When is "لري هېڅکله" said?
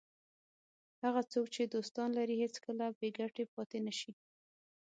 2.17-2.85